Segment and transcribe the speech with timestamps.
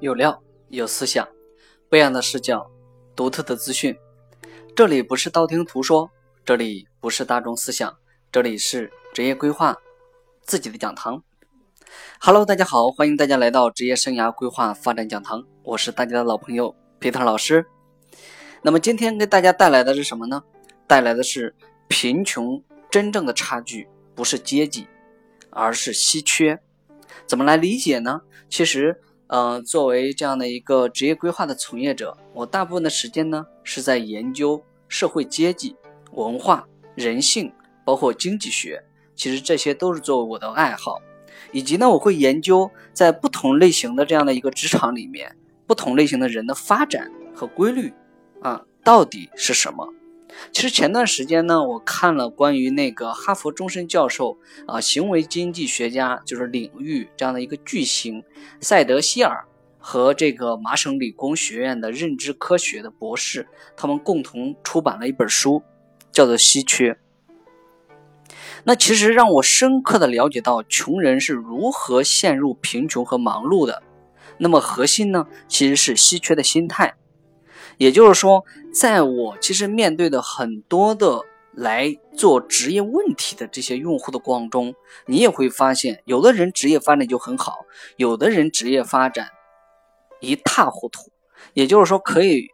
[0.00, 1.26] 有料，有思想，
[1.90, 2.70] 不一样的视角，
[3.16, 3.96] 独特的资讯。
[4.76, 6.08] 这里不是道听途说，
[6.44, 7.98] 这里不是大众思想，
[8.30, 9.76] 这里是职业规划
[10.42, 11.20] 自己的讲堂。
[12.20, 17.66] Hello，大家好，欢迎大家来到职业生涯规划发展讲堂，我是大家的老朋友皮特老师。
[18.62, 20.44] 那么今天给大家带来的是什么呢？
[20.86, 21.52] 带来的是
[21.88, 24.86] 贫穷真正的差距不是阶级，
[25.50, 26.60] 而是稀缺。
[27.26, 28.20] 怎么来理解呢？
[28.48, 29.02] 其实。
[29.28, 35.76] 嗯，作为这样的一个职业规划的从业者，我大部分的时间呢是在研究社会阶级、
[36.12, 37.52] 文化、人性，
[37.84, 38.82] 包括经济学。
[39.14, 40.98] 其实这些都是作为我的爱好，
[41.52, 47.92] 以及呢，我会研究在不同类型的这样的一个职场里面，不同类型的人的发展和规律
[48.40, 49.92] 啊，到底是什么？
[50.52, 58.22] 其实前段时间呢，我看了关于那个哈佛终身教授啊，行为经济学家，就是领域这样的一个巨星
[58.60, 59.44] 塞德希尔
[59.78, 65.62] 和这个麻省理工学院的认知科学的博士，他们共同出版了一本书，
[66.12, 66.92] 叫做《稀缺》。
[68.64, 73.82] 那其实让我深刻的了解到穷人是如何陷入贫穷和忙碌的。
[74.36, 76.94] 那么核心呢，其实是稀缺的心态。
[77.78, 84.74] 也就是说，在我其实面对的很多的来做职业问题的这些用户的过程中，
[85.06, 87.60] 你也会发现，有的人职业发展就很好，
[87.96, 89.28] 有的人职业发展
[90.20, 91.10] 一塌糊涂，
[91.54, 92.48] 也就是说可以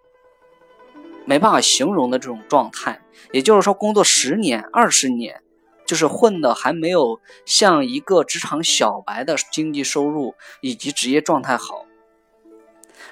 [1.24, 3.00] 没办法形容的这种状态。
[3.32, 5.42] 也就是说，工作十年、二十年，
[5.86, 11.86] 就是混的还没有像一个职场小白的经济收入以及职业状态好。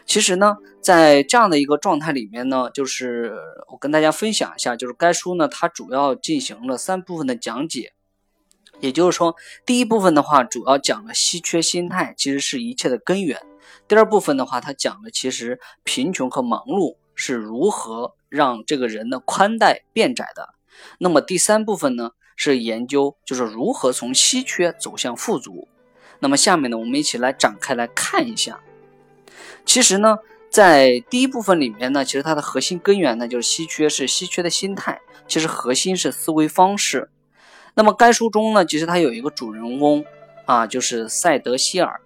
[0.06, 3.34] 其实呢，在这样的一个状态里面呢，就是
[3.70, 7.92] 我跟大家分享一下，就是该书呢，它主要进行了三部分的讲解。
[8.80, 13.38] 也就是说，第一部分的话，主要讲了稀缺心态其实是一切的根源；
[13.86, 20.48] 第二部分的话，它讲了其实贫穷和忙碌是如何让这个人的宽带变窄的。
[20.98, 25.68] 那么第三部分呢，是研究就是如何从稀缺走向富足。
[26.18, 28.60] 那么下面呢，我们一起来展开来看一下。
[29.64, 30.18] 其实呢，
[30.50, 35.00] 在第一部分里面呢，其实它的核心根源呢就是稀缺，是稀缺的心态。
[35.28, 37.08] 其实核心是思维方式。
[37.74, 40.04] 那么该书中呢，其实它有一个主人公
[40.44, 42.00] 啊，就是塞德希尔，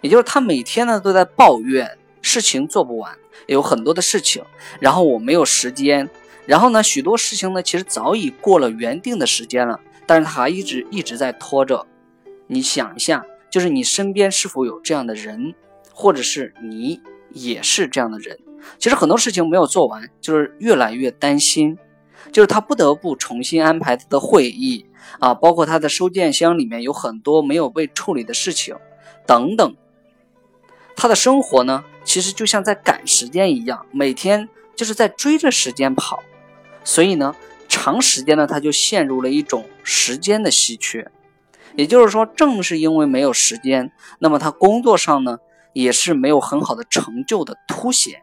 [0.00, 3.16] 也就是他每天呢都在抱怨事情做不完，
[3.46, 4.42] 有很多的事情，
[4.80, 6.08] 然后我没有时间，
[6.46, 11.86] 然后呢许多事情呢其实早已过了原定的时间了，但是他还一直一直在拖着。
[12.48, 15.54] 你想一下，就是你身边是否有这样的人？
[15.98, 18.38] 或者是你也是这样的人，
[18.78, 21.78] 其实很多事情没有做完，就是越来越担心，
[22.30, 24.84] 就是他不得不重新安排他的会议
[25.20, 28.76] 啊，包括他的收件箱里面有很多没有被处理的事情
[29.26, 29.74] 等等。
[30.94, 36.22] 他的生活呢，其实就像在赶时间一样，每天就是在追着时间跑，
[36.84, 37.34] 所以呢，
[37.70, 41.10] 长时间呢，他就陷入了一种时间的稀缺。
[41.74, 45.38] 也就是说，正是因为没有时间，那么他工作上呢？
[45.82, 48.22] 也是没有很好的成就的凸显。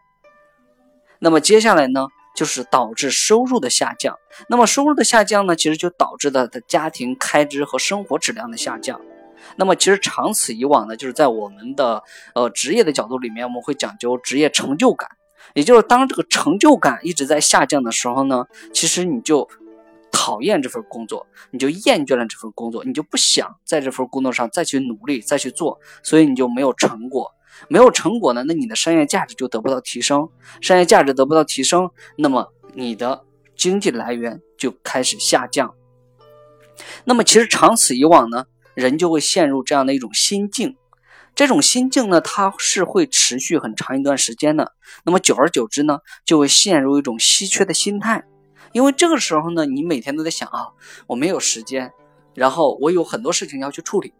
[1.19, 4.17] 那么接下来呢，就是导致收入的下降。
[4.49, 8.99] 那么收入的下降呢，其实就导致了的家庭开支和生活质量的下降。
[9.55, 12.03] 那么其实长此以往呢，就是在我们的
[12.33, 15.09] 呃职业的角度里面，我们会讲究职业成就感。
[15.53, 19.47] 也就是当这个成就感一直在下降的时候呢，其实你就
[20.11, 27.31] 讨厌这份工作，你就厌倦了这份工作，你就不想在这份工作上再去努力再去做，所以你就没有成果。
[27.67, 30.29] 没有成果呢，那你的商业价值就得不到提升，
[30.61, 33.23] 商业价值得不到提升，那么你的
[33.55, 35.73] 经济来源就开始下降。
[37.05, 40.75] 那么其实长此以往呢，人就会陷入这样的一种心境，
[41.35, 44.73] 这种心境呢，它是会持续很长一段时间的。
[45.05, 48.23] 那么久而久之呢，就会陷入一种稀缺的心态，
[48.71, 50.69] 因为这个时候呢，你每天都在想啊，
[51.07, 51.91] 我没有时间，
[52.33, 54.13] 然后我有很多事情要去处理。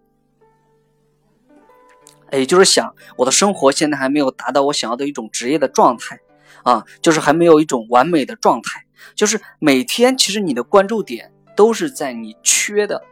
[2.38, 6.20] 也就是想，我的生活现在还没有达到我想要的一种职业的状态，
[6.64, 8.86] 啊，就是还没有一种完美的状态。
[9.16, 13.04] 就是每天，其实你的关注点都是在你缺的，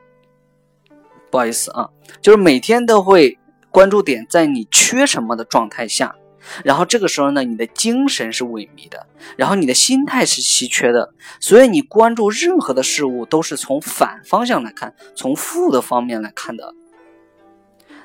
[1.29, 1.89] 不好意思啊，
[2.21, 3.37] 就是每天都会
[3.69, 6.15] 关注点在你缺什么的状态下，
[6.63, 9.05] 然后这个时候呢，你的精神是萎靡的，
[9.37, 16.73] 然后你的心态是稀缺的，所以你关注任何的事物都是从反方向来看，从负的方面来看的。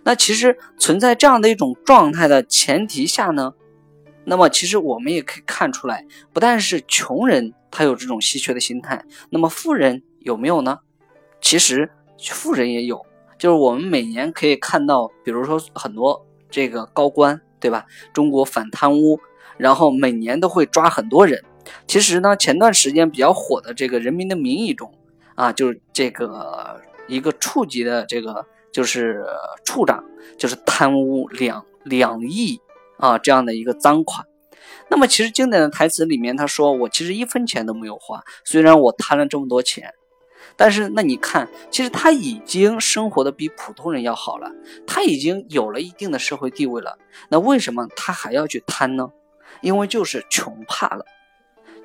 [0.06, 3.54] 那其实存在这样的一种状态的前提下呢，
[4.24, 10.78] 那么其实我们也可以看出来，不但是穷人他有这种稀缺的心态，那么富人有没有呢？
[11.40, 11.90] 其实
[12.30, 13.04] 富人也有，
[13.36, 17.68] 就是我们每年可以看到，比如说很多这个高官，对。
[17.68, 17.84] 吧？
[18.12, 19.18] 中国反贪污，
[19.56, 21.42] 然后每年都会抓很多人。
[21.88, 24.94] 其实呢，前段时间比较火的这个《人民的名义》中，
[25.34, 29.24] 啊，就是这个一个处级的这个就是
[29.64, 30.04] 处长，
[30.36, 32.60] 就是贪污两两亿
[32.98, 34.26] 啊这样的一个赃款。
[34.90, 39.94] 那么其实经典的台词里面他说：“我其实一分钱都没有花，虽然我贪了这么多钱，
[40.56, 44.52] 但是那你看，其实他已经生活的比普通人要好了，
[44.86, 46.98] 他已经有了一定的社会地位了。
[47.30, 49.08] 那为什么他还要去贪呢？
[49.62, 51.06] 因为就是穷怕了。”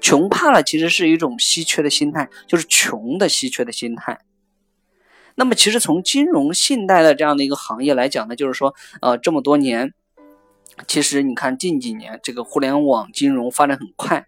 [0.01, 4.19] 穷怕了，其实是一种稀缺的心态，就是穷的稀缺的心态。
[5.35, 9.93] 那么，其实从金融信贷的这样的一个行业来讲呢，就是说，呃，这么多年，
[10.87, 14.27] 其实你看近几年这个互联网金融发展很快，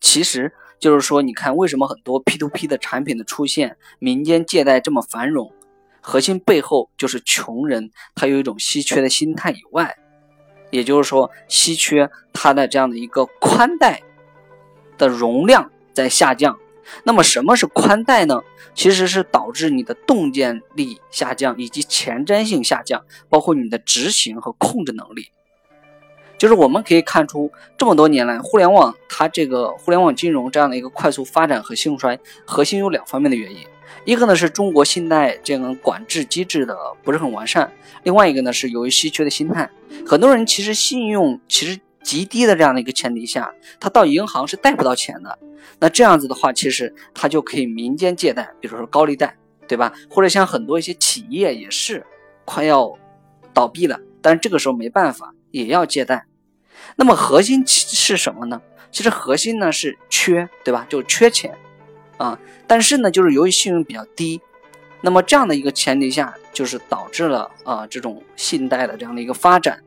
[0.00, 5.52] 其实就是说，你看为什么很多 P to P 的产品的出现，民间借贷这么繁荣，
[6.00, 9.96] 核心背后就是穷人他有一种稀缺的心态以外，
[10.70, 14.02] 也就是说，稀缺他的这样的一个宽带。
[14.98, 16.58] 的容量在下降，
[17.04, 18.40] 那么什么是宽带呢？
[18.74, 25.28] 其实是导致你的洞见力下降，以及前瞻性下降，包括你的执行和控制能力。
[26.38, 33.58] 就是我们可以看出，这么多年来，互联网它这个互联网金融这样的一个快速发展和兴衰，核心有两方面的原因。
[34.04, 37.70] 一个呢是中国信贷这个管制机制的不是很完善，
[38.04, 39.68] 另外一个呢是由于稀缺的心态，
[40.06, 41.78] 很多人其实信用其实。
[42.02, 45.38] 极低的这样的一个前提下，他到银行是贷不到钱的。
[45.78, 49.36] 那这样子的话，其实他就可以民间借贷，比如说高利贷，
[49.68, 49.92] 对吧？
[50.08, 52.04] 或者像很多一些企业也是
[52.44, 52.98] 快要
[53.52, 56.26] 倒闭了，但是这个时候没办法，也要借贷。
[56.96, 58.60] 那么核心是什么呢？
[58.90, 60.86] 其实核心呢是缺，对吧？
[60.88, 61.54] 就缺钱
[62.16, 62.38] 啊。
[62.66, 64.40] 但是呢，就是由于信用比较低，
[65.02, 69.82] 那么这样的一个前提下，就是导致了啊这种信贷的这样的一个发展。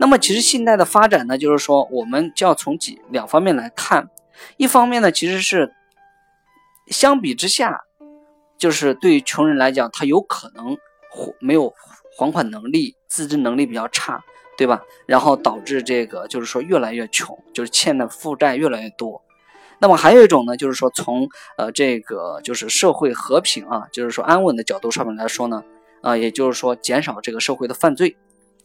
[0.00, 4.08] 那么其实信贷的发展呢，就是说我们就要从几两方面来看，
[4.56, 5.74] 一方面呢，其实是
[6.86, 7.82] 相比之下，
[8.56, 10.78] 就是对于穷人来讲，他有可能
[11.38, 11.74] 没有
[12.16, 14.24] 还款能力，自制能力比较差，
[14.56, 14.82] 对吧？
[15.04, 19.20] 然后导致这个就是说越来越穷，就是欠的负债越来越多。
[19.80, 25.62] 那么还有一种呢，就是说从呃这个就是社会和平啊，就是说安稳的角度上面来说呢，
[26.00, 28.16] 啊，也就是说减少这个社会的犯罪。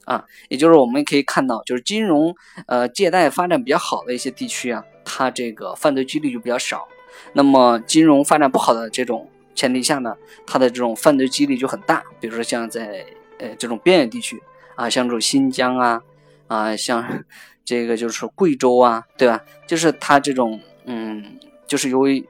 [0.05, 2.35] 啊，也就是我们可以看到，就是金融
[2.67, 6.87] 呃借贷发展比较好的一些地区啊，它这个犯罪几率就比较少。
[7.33, 10.15] 那么金融发展不好的这种前提下呢，
[10.45, 12.03] 它的这种犯罪几率就很大。
[12.19, 13.05] 比如说像在
[13.39, 14.41] 呃这种边远地区
[14.75, 16.01] 啊，像这种新疆啊
[16.47, 17.23] 啊，像
[17.63, 19.43] 这个就是贵州啊，对吧？
[19.67, 22.23] 就是它这种嗯，就是由于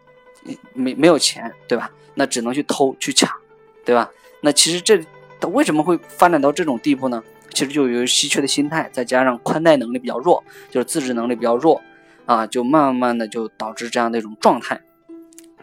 [0.73, 1.91] 没没有钱，对吧？
[2.13, 3.29] 那只能去偷去抢，
[3.83, 4.09] 对吧？
[4.41, 5.03] 那其实这
[5.39, 7.21] 它为什么会发展到这种地步呢？
[7.51, 11.81] 其实就由于稀缺的心态，再加上宽带能力比较弱，就是自制能力比较弱，
[12.25, 14.81] 啊，就慢慢的就导致这样的一种状态。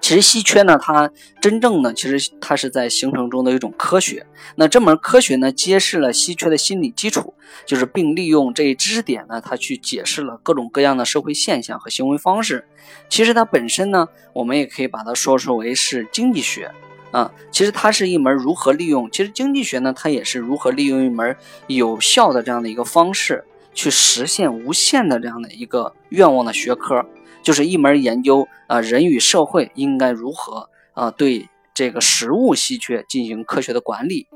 [0.01, 1.09] 其实稀缺呢，它
[1.41, 4.27] 真正呢，其实它是在形成中的一种科学。
[4.57, 7.35] 那这门科学呢，揭示了稀缺的心理基础，
[7.65, 12.67] 就是并利用这一知识点呢，它去解释了各种各样的社会现象和行为方式。
[13.09, 16.73] 其实它本身呢，我们也可以把它说说为是经济学。
[17.13, 27.05] 啊，其实它是一门如何利用，其实经济学呢，它也是如何利用一门有效的这样的一个方式，去实现无限的这样的一个愿望的学科，
[27.43, 34.27] 就是一门研究啊人与社会应该如何啊对这个食物稀缺进行科学的管理，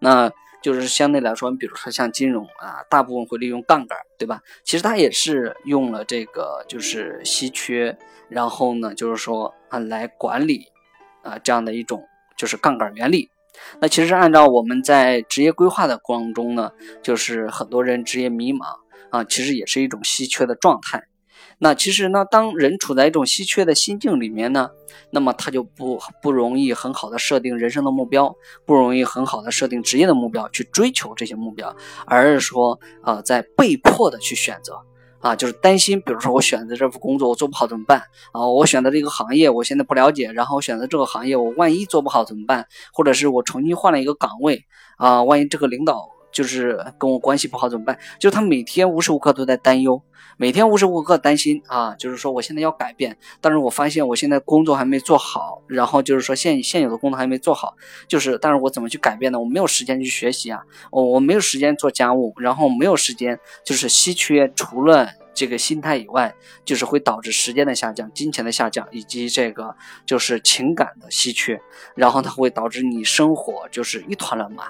[0.00, 0.30] 那
[0.60, 4.40] 就是相对来说，你比如说像金融啊，大部分会利用杠杆，对吧？
[4.64, 7.96] 其实它也是用了这个就是稀缺，
[8.28, 10.66] 然后呢，就是说啊来管理
[11.22, 12.02] 啊这样的一种。
[12.36, 13.30] 就是杠杆原理，
[13.80, 16.70] 那其实按照我们在职业规划的过程中呢，
[17.02, 18.64] 就是很多人职业迷茫
[19.10, 21.02] 啊，其实也是一种稀缺的状态。
[21.58, 24.68] 那其实呢，当人处在一种稀缺的心境里面呢，
[25.10, 28.34] 那么他就不不容易很好的设定人生的目标，
[28.66, 31.74] 不容易很好的设定职业的目标去追求这些目标，
[32.06, 34.78] 而是说啊，在被迫的去选择。
[35.20, 38.00] 啊，就是担心，比如说我选择这份工作，我做不好怎么办？
[38.32, 42.66] 啊，我选择这个行业，我现在不了解，然后选择这个行业，我万一做不好怎么办？
[42.92, 44.64] 或者是我重新换了一个岗位，
[44.96, 47.98] 啊，万一这个领导就是跟我关系不好怎么办？
[48.20, 50.02] 就是他每天无时无刻都在担忧，
[50.36, 57.74] 每天无时无刻担心啊，就是说我现在要改变，但是我发现我现在工作还没做好，然后就是说现现有的工作还没做好，
[58.06, 59.40] 就是但是我怎么去改变呢？
[59.40, 66.34] 我没有时间去学习啊，我我没有时间做家务，然后没有时间就是稀缺，除了这个心态以外，
[66.66, 69.74] 就是会导致时间的下降、金钱的下降，以及这个
[70.04, 71.58] 就是情感的稀缺，
[71.94, 74.64] 然后它会导致你生活就是一团乱麻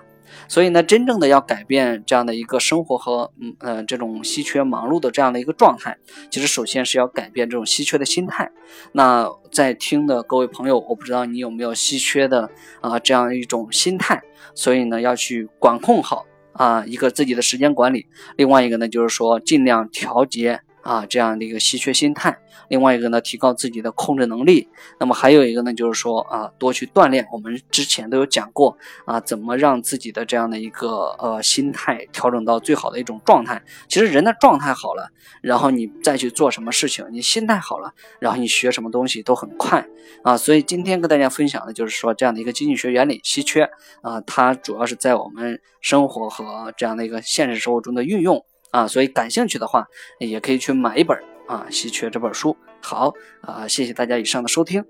[0.48, 5.96] 所以呢，真正的要改变这样的一个生活和嗯呃这种稀缺忙碌的这样的一个状态，
[6.30, 8.50] 其实首先是要改变这种稀缺的心态。
[8.92, 14.22] 那在听的各位朋友，我不知道你有没有稀缺的啊这样一种心态，
[14.54, 18.06] 所以呢要去管控好啊一个自己的时间管理，
[18.36, 20.60] 另外一个呢就是说尽量调节。
[20.86, 22.38] 啊，这样的一个稀缺心态，
[22.68, 24.68] 另外一个呢，提高自己的控制能力。
[25.00, 27.26] 那么还有一个呢，就是说啊，多去锻炼。
[27.32, 33.60] 我们之前都有讲过啊，怎么让自己的这样的一个呃心态调整到最好的一种状态。
[33.88, 35.10] 其实人的状态好了，
[35.42, 39.84] 然后你再去做什么事情，你心态好了，然后你学什么东西都很快
[40.22, 40.36] 啊。
[40.36, 43.68] 所以今天跟大家分享的就是说这样的一个经济学原理，稀缺
[44.02, 48.44] 啊，它主要是在我们生活和这样的一个现实生活中的运用。
[48.76, 49.86] 啊，所以感兴趣的话，
[50.18, 51.16] 也可以去买一本
[51.48, 52.54] 啊《稀缺》这本书。
[52.82, 54.84] 好啊，谢谢大家以上的收听。